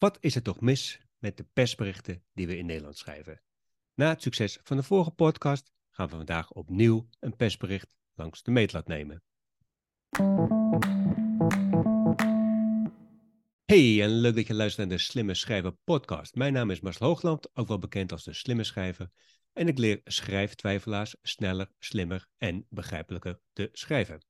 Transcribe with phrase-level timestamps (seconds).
[0.00, 3.42] Wat is er toch mis met de persberichten die we in Nederland schrijven?
[3.94, 8.50] Na het succes van de vorige podcast gaan we vandaag opnieuw een persbericht langs de
[8.50, 9.22] meetlat nemen.
[13.64, 16.34] Hey, en leuk dat je luistert naar de Slimme Schrijver podcast.
[16.34, 19.10] Mijn naam is Marcel Hoogland, ook wel bekend als de Slimme Schrijver.
[19.52, 24.20] En ik leer schrijftwijfelaars sneller, slimmer en begrijpelijker te schrijven.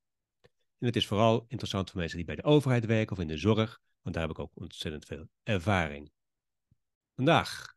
[0.78, 3.36] En het is vooral interessant voor mensen die bij de overheid werken of in de
[3.36, 6.12] zorg, want daar heb ik ook ontzettend veel ervaring.
[7.14, 7.76] Vandaag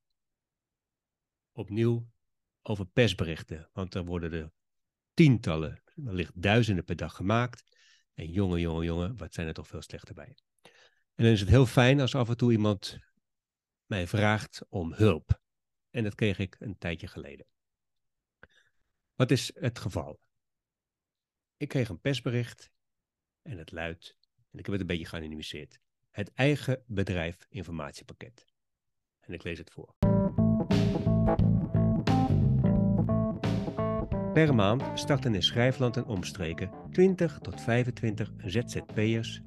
[1.51, 2.11] opnieuw
[2.61, 4.51] over persberichten, want er worden er
[5.13, 7.77] tientallen, wellicht duizenden per dag gemaakt.
[8.13, 10.35] En jongen, jongen, jongen, wat zijn er toch veel slechter bij.
[11.15, 12.97] En dan is het heel fijn als af en toe iemand
[13.85, 15.41] mij vraagt om hulp.
[15.89, 17.45] En dat kreeg ik een tijdje geleden.
[19.13, 20.19] Wat is het geval?
[21.57, 22.71] Ik kreeg een persbericht
[23.41, 24.17] en het luidt,
[24.51, 25.79] en ik heb het een beetje geanonimiseerd,
[26.13, 28.45] het eigen bedrijf informatiepakket.
[29.19, 29.95] En ik lees het voor.
[34.33, 39.41] Per maand starten in Schrijfland en omstreken 20 tot 25 ZZP'ers.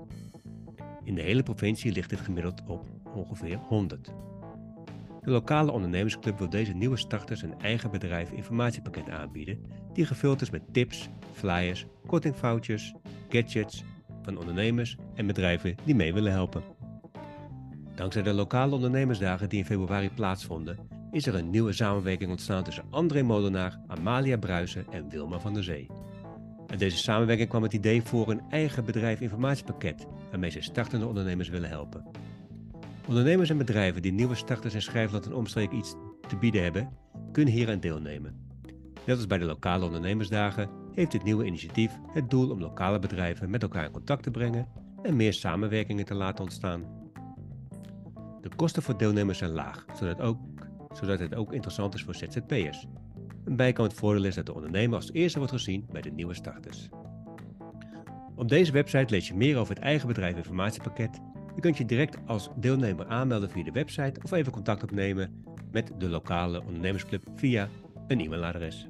[1.04, 4.04] In de hele provincie ligt dit gemiddeld op ongeveer 100.
[5.20, 10.50] De lokale ondernemersclub wil deze nieuwe starters een eigen bedrijf informatiepakket aanbieden, die gevuld is
[10.50, 12.94] met tips, flyers, kortingfoutjes,
[13.28, 13.84] gadgets
[14.26, 16.62] van ondernemers en bedrijven die mee willen helpen.
[17.94, 20.78] Dankzij de lokale ondernemersdagen die in februari plaatsvonden,
[21.10, 25.64] is er een nieuwe samenwerking ontstaan tussen André Molenaar, Amalia Bruisen en Wilma van der
[25.64, 25.86] Zee.
[26.66, 31.48] Uit deze samenwerking kwam het idee voor een eigen bedrijf informatiepakket waarmee ze startende ondernemers
[31.48, 32.04] willen helpen.
[33.08, 35.94] Ondernemers en bedrijven die nieuwe starters in Schrijfland en omstreken iets
[36.28, 36.88] te bieden hebben,
[37.32, 38.44] kunnen hier aan deelnemen.
[39.04, 43.50] Net als bij de lokale ondernemersdagen heeft dit nieuwe initiatief het doel om lokale bedrijven
[43.50, 44.68] met elkaar in contact te brengen
[45.02, 46.84] en meer samenwerkingen te laten ontstaan.
[48.40, 50.38] De kosten voor deelnemers zijn laag, zodat, ook,
[50.92, 52.86] zodat het ook interessant is voor ZZP'ers.
[53.44, 56.88] Een bijkomend voordeel is dat de ondernemer als eerste wordt gezien bij de nieuwe starters.
[58.34, 61.20] Op deze website lees je meer over het eigen bedrijf informatiepakket.
[61.54, 65.92] Je kunt je direct als deelnemer aanmelden via de website of even contact opnemen met
[65.98, 67.68] de lokale ondernemersclub via
[68.06, 68.88] een e-mailadres.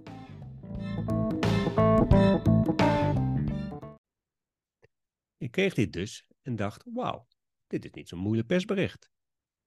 [5.56, 7.28] Kreeg dit dus en dacht, wauw,
[7.67, 9.11] dit is niet zo'n moeilijk persbericht.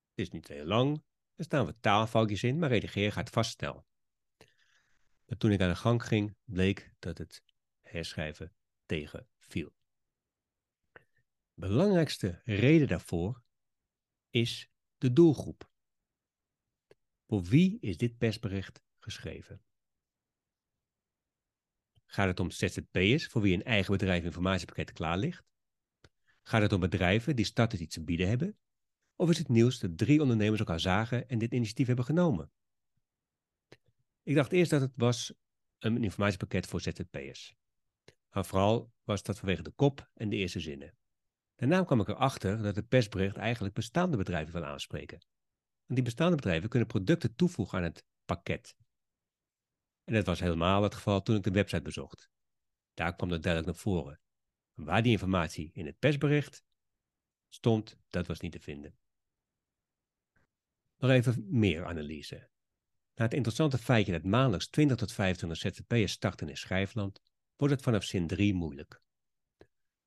[0.09, 1.03] Het is niet heel lang,
[1.35, 3.61] er staan wat taalfoutjes in, maar redigeren gaat vast.
[3.61, 7.43] Maar toen ik aan de gang ging, bleek dat het
[7.81, 8.53] herschrijven
[8.85, 9.73] tegenviel.
[11.53, 13.43] Belangrijkste reden daarvoor
[14.29, 15.69] is de doelgroep.
[17.27, 19.63] Voor wie is dit persbericht geschreven?
[22.05, 25.47] Gaat het om ZZP'ers voor wie een eigen bedrijf informatiepakket klaar ligt?
[26.49, 28.57] Gaat het om bedrijven die starters iets te bieden hebben?
[29.15, 32.51] Of is het nieuws dat drie ondernemers elkaar zagen en dit initiatief hebben genomen?
[34.23, 35.33] Ik dacht eerst dat het was
[35.79, 37.55] een informatiepakket voor ZZP'ers.
[38.29, 40.97] Maar vooral was dat vanwege de kop en de eerste zinnen.
[41.55, 45.19] Daarna kwam ik erachter dat het persbericht eigenlijk bestaande bedrijven wil aanspreken.
[45.85, 48.75] Want die bestaande bedrijven kunnen producten toevoegen aan het pakket.
[50.03, 52.29] En dat was helemaal het geval toen ik de website bezocht.
[52.93, 54.19] Daar kwam dat duidelijk naar voren.
[54.83, 56.63] Waar die informatie in het persbericht
[57.49, 58.97] stond, dat was niet te vinden.
[60.97, 62.49] Nog even meer analyse.
[63.15, 67.21] Na het interessante feitje dat maandelijks 20 tot 25 ZZP'ers starten in Schrijfland,
[67.55, 69.01] wordt het vanaf zin 3 moeilijk.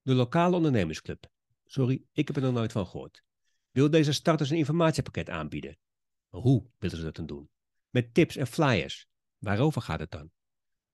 [0.03, 1.31] De lokale ondernemersclub,
[1.65, 3.25] sorry, ik heb er nog nooit van gehoord,
[3.71, 5.79] wil deze starters een informatiepakket aanbieden.
[6.29, 7.51] Maar hoe willen ze dat dan doen?
[7.91, 9.09] Met tips en flyers.
[9.39, 10.31] Waarover gaat het dan?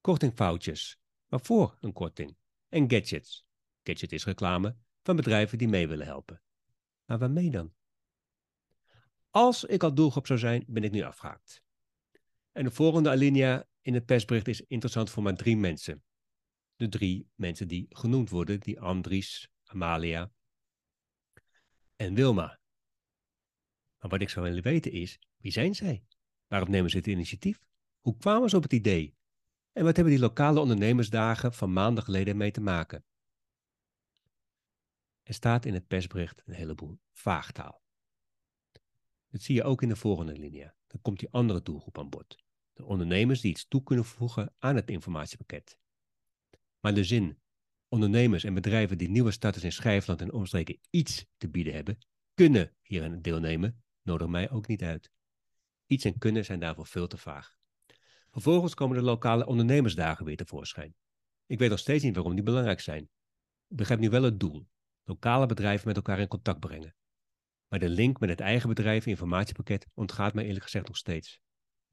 [0.00, 0.98] Kortingfoutjes.
[1.26, 2.36] Waarvoor een korting?
[2.68, 3.47] En gadgets.
[3.88, 6.42] Gadget is reclame van bedrijven die mee willen helpen.
[7.04, 7.74] Maar waarmee dan?
[9.30, 11.62] Als ik al doelgroep zou zijn, ben ik nu afgehaakt.
[12.52, 16.04] En de volgende alinea in het persbericht is interessant voor maar drie mensen.
[16.76, 20.32] De drie mensen die genoemd worden, die Andries, Amalia
[21.96, 22.60] en Wilma.
[23.98, 26.04] Maar wat ik zou willen weten is, wie zijn zij?
[26.46, 27.64] Waarom nemen ze het initiatief?
[28.00, 29.16] Hoe kwamen ze op het idee?
[29.72, 33.04] En wat hebben die lokale ondernemersdagen van maanden geleden mee te maken?
[35.28, 37.82] Er staat in het persbericht een heleboel vaagtaal.
[39.30, 40.74] Dat zie je ook in de volgende linia.
[40.86, 42.36] Dan komt die andere doelgroep aan bod.
[42.72, 45.78] De ondernemers die iets toe kunnen voegen aan het informatiepakket.
[46.80, 47.38] Maar de zin,
[47.88, 51.98] ondernemers en bedrijven die nieuwe starters in Schijfland en omstreken iets te bieden hebben,
[52.34, 55.10] kunnen hierin deelnemen, nodig mij ook niet uit.
[55.86, 57.56] Iets en kunnen zijn daarvoor veel te vaag.
[58.30, 60.94] Vervolgens komen de lokale ondernemersdagen weer tevoorschijn.
[61.46, 63.02] Ik weet nog steeds niet waarom die belangrijk zijn.
[63.68, 64.66] Ik begrijp nu wel het doel.
[65.08, 66.94] Lokale bedrijven met elkaar in contact brengen.
[67.68, 71.40] Maar de link met het eigen bedrijf informatiepakket ontgaat mij eerlijk gezegd nog steeds.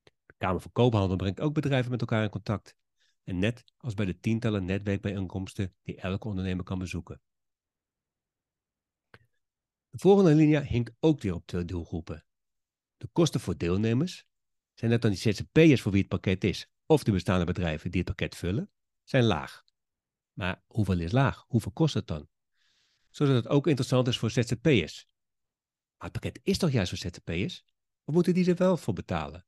[0.04, 2.76] De Kamer van Koophandel brengt ook bedrijven met elkaar in contact.
[3.24, 7.22] En net als bij de tientallen netwerkbijeenkomsten die elke ondernemer kan bezoeken.
[9.90, 12.26] De volgende linia hinkt ook weer op twee doelgroepen.
[12.98, 14.26] De kosten voor deelnemers,
[14.74, 18.00] zijn dat dan die ZZP'ers voor wie het pakket is, of de bestaande bedrijven die
[18.00, 18.72] het pakket vullen,
[19.04, 19.64] zijn laag.
[20.34, 21.46] Maar hoeveel is laag?
[21.48, 22.30] Hoeveel kost het dan?
[23.16, 25.08] Zodat het ook interessant is voor ZZP'ers.
[25.98, 27.64] Maar het pakket is toch juist voor ZZP'ers?
[28.04, 29.46] Of moeten die er wel voor betalen?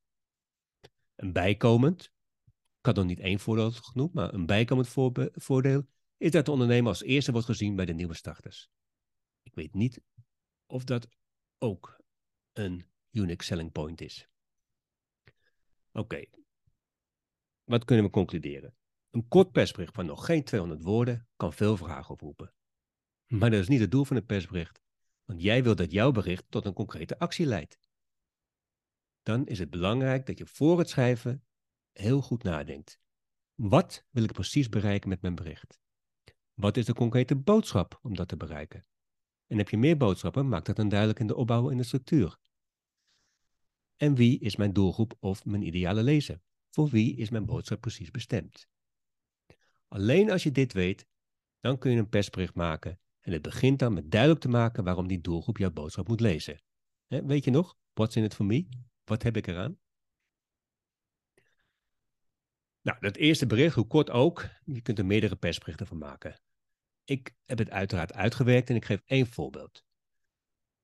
[1.16, 2.04] Een bijkomend,
[2.80, 4.90] ik had nog niet één voordeel genoemd, maar een bijkomend
[5.34, 5.88] voordeel
[6.18, 8.70] is dat de ondernemer als eerste wordt gezien bij de nieuwe starters.
[9.44, 10.02] Ik weet niet
[10.66, 11.08] of dat
[11.58, 12.02] ook
[12.54, 14.30] een unique selling point is.
[15.92, 16.26] Oké,
[17.64, 18.76] wat kunnen we concluderen?
[19.10, 22.52] Een kort persbericht van nog geen 200 woorden kan veel vragen oproepen.
[23.28, 24.82] Maar dat is niet het doel van het persbericht,
[25.26, 27.80] want jij wilt dat jouw bericht tot een concrete actie leidt.
[29.24, 31.44] Dan is het belangrijk dat je voor het schrijven
[31.92, 33.00] heel goed nadenkt.
[33.56, 35.80] Wat wil ik precies bereiken met mijn bericht?
[36.54, 38.86] Wat is de concrete boodschap om dat te bereiken?
[39.48, 42.38] En heb je meer boodschappen, maak dat dan duidelijk in de opbouw en de structuur.
[43.96, 46.42] En wie is mijn doelgroep of mijn ideale lezer?
[46.70, 48.68] Voor wie is mijn boodschap precies bestemd?
[49.88, 51.08] Alleen als je dit weet,
[51.60, 53.00] dan kun je een persbericht maken.
[53.28, 56.62] En het begint dan met duidelijk te maken waarom die doelgroep jouw boodschap moet lezen.
[57.08, 57.78] weet je nog?
[57.94, 58.68] What's in it for me?
[59.04, 59.80] Wat heb ik eraan?
[62.82, 66.40] Nou, dat eerste bericht, hoe kort ook, je kunt er meerdere persberichten van maken.
[67.04, 69.86] Ik heb het uiteraard uitgewerkt en ik geef één voorbeeld.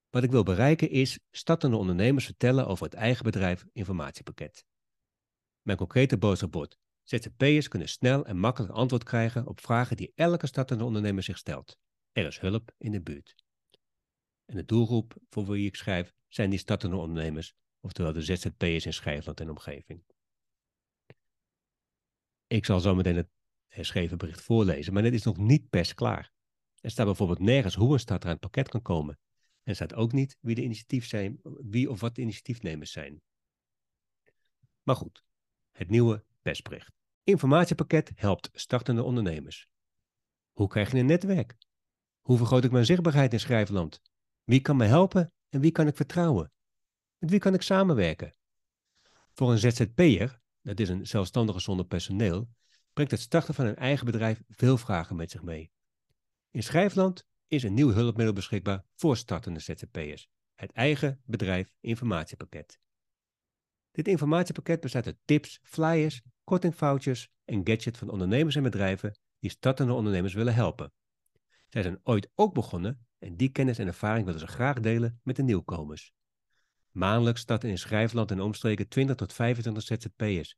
[0.09, 4.65] Wat ik wil bereiken is startende ondernemers vertellen over het eigen bedrijf informatiepakket.
[5.61, 10.47] Mijn concrete boodschap wordt: ZZP'ers kunnen snel en makkelijk antwoord krijgen op vragen die elke
[10.47, 11.81] startende ondernemer zich stelt.
[12.13, 13.35] Er is hulp in de buurt.
[14.45, 18.93] En de doelgroep voor wie ik schrijf zijn die startende ondernemers, oftewel de ZZP'ers in
[18.93, 20.03] Schijfland en omgeving.
[22.47, 23.29] Ik zal zo meteen het
[23.67, 26.31] herschreven bericht voorlezen, maar dit is nog niet pers klaar.
[26.79, 29.17] Er staat bijvoorbeeld nergens hoe een starter aan het pakket kan komen.
[29.63, 33.21] En er staat ook niet wie, de initiatief zijn, wie of wat de initiatiefnemers zijn.
[34.83, 35.23] Maar goed,
[35.71, 36.91] het nieuwe persbericht.
[37.23, 39.67] Informatiepakket helpt startende ondernemers.
[40.51, 41.57] Hoe krijg je een netwerk?
[42.23, 44.01] Hoe vergroot ik mijn zichtbaarheid in schrijfland?
[44.43, 46.51] Wie kan me helpen en wie kan ik vertrouwen?
[47.17, 48.35] Met wie kan ik samenwerken?
[49.33, 52.49] Voor een ZZP'er, dat is een zelfstandige zonder personeel,
[52.93, 55.71] brengt het starten van een eigen bedrijf veel vragen met zich mee.
[56.51, 60.27] In Schrijfland is een nieuw hulpmiddel beschikbaar voor startende ZZP'ers.
[60.55, 62.79] Het eigen bedrijf informatiepakket.
[63.91, 69.93] Dit informatiepakket bestaat uit tips, flyers, kortingfoutjes en gadgets van ondernemers en bedrijven die startende
[69.93, 70.93] ondernemers willen helpen.
[71.73, 75.35] Zij zijn ooit ook begonnen en die kennis en ervaring willen ze graag delen met
[75.35, 76.13] de nieuwkomers.
[76.91, 80.57] Maandelijks starten in Schrijfland en omstreken 20 tot 25 ZZP'ers.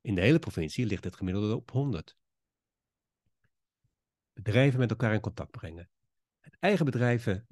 [0.00, 2.16] In de hele provincie ligt het gemiddelde op 100.
[4.32, 5.90] Bedrijven met elkaar in contact brengen.
[6.40, 7.46] Het eigen bedrijven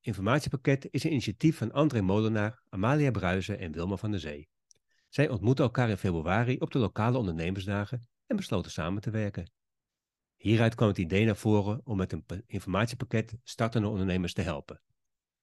[0.00, 4.48] informatiepakket is een initiatief van André Molenaar, Amalia Bruizen en Wilma van der Zee.
[5.08, 9.56] Zij ontmoetten elkaar in februari op de lokale ondernemersdagen en besloten samen te werken.
[10.38, 14.82] Hieruit kwam het idee naar voren om met een informatiepakket startende ondernemers te helpen.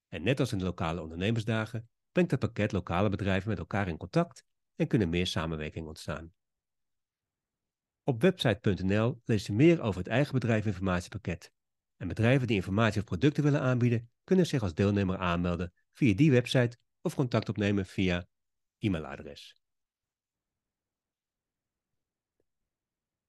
[0.08, 3.98] En net als in de lokale ondernemersdagen brengt het pakket lokale bedrijven met elkaar in
[3.98, 6.34] contact en kunnen meer samenwerking ontstaan.
[8.04, 11.54] Op website.nl lees je meer over het eigen bedrijf informatiepakket.
[11.98, 16.32] En bedrijven die informatie of producten willen aanbieden, kunnen zich als deelnemer aanmelden via die
[16.32, 18.28] website of contact opnemen via
[18.78, 19.56] e-mailadres.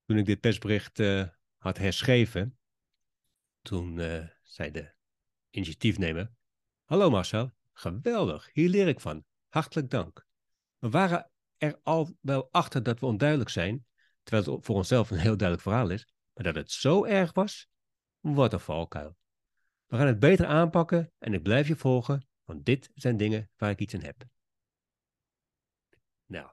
[0.05, 1.29] Toen ik dit persbericht uh,
[1.67, 2.59] had herschreven,
[3.63, 4.93] toen uh, zei de
[5.51, 6.31] initiatiefnemer:
[6.85, 9.25] Hallo Marcel, geweldig, hier leer ik van.
[9.49, 10.27] Hartelijk dank.
[10.79, 13.87] We waren er al wel achter dat we onduidelijk zijn,
[14.23, 17.69] terwijl het voor onszelf een heel duidelijk verhaal is, maar dat het zo erg was,
[18.21, 19.17] wat een valkuil.
[19.87, 23.71] We gaan het beter aanpakken en ik blijf je volgen, want dit zijn dingen waar
[23.71, 24.25] ik iets aan heb.
[26.27, 26.51] Nou,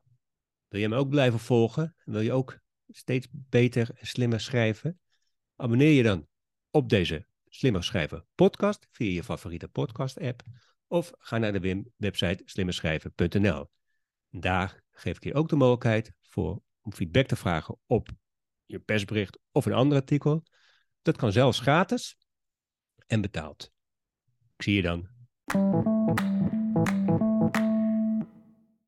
[0.68, 1.96] wil je me ook blijven volgen?
[2.04, 4.98] Wil je ook steeds beter en slimmer schrijven?
[5.64, 6.28] Abonneer je dan
[6.72, 10.42] op deze Slimmer Schrijven podcast via je favoriete podcast app
[10.88, 13.70] of ga naar de website slimmerschrijven.nl.
[14.30, 18.10] Daar geef ik je ook de mogelijkheid voor om feedback te vragen op
[18.66, 20.44] je persbericht of een ander artikel.
[21.02, 22.18] Dat kan zelfs gratis
[23.08, 23.72] en betaald.
[24.56, 25.10] Ik zie je dan.